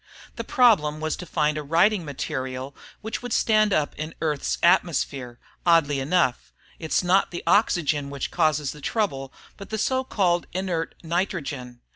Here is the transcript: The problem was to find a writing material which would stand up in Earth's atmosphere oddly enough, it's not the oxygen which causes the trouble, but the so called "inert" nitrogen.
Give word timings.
The 0.35 0.43
problem 0.43 0.99
was 0.99 1.15
to 1.17 1.27
find 1.27 1.59
a 1.59 1.61
writing 1.61 2.03
material 2.03 2.75
which 3.01 3.21
would 3.21 3.31
stand 3.31 3.71
up 3.71 3.93
in 3.99 4.15
Earth's 4.19 4.57
atmosphere 4.63 5.37
oddly 5.63 5.99
enough, 5.99 6.51
it's 6.79 7.03
not 7.03 7.29
the 7.29 7.43
oxygen 7.45 8.09
which 8.09 8.31
causes 8.31 8.71
the 8.71 8.81
trouble, 8.81 9.31
but 9.57 9.69
the 9.69 9.77
so 9.77 10.03
called 10.03 10.47
"inert" 10.53 10.95
nitrogen. 11.03 11.81